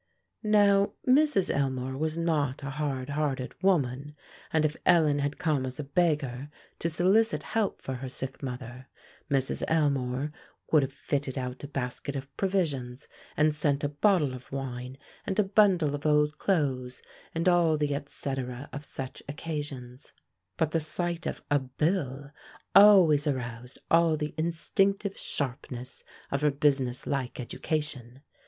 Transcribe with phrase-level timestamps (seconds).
[0.41, 1.53] Now, Mrs.
[1.55, 4.15] Elmore was not a hard hearted woman,
[4.51, 8.87] and if Ellen had come as a beggar to solicit help for her sick mother,
[9.29, 9.61] Mrs.
[9.67, 10.31] Elmore
[10.71, 15.37] would have fitted out a basket of provisions, and sent a bottle of wine, and
[15.37, 17.03] a bundle of old clothes,
[17.35, 20.13] and all the et cetera of such occasions;
[20.57, 22.31] but the sight of a bill
[22.73, 28.21] always aroused all the instinctive sharpness of her business like education.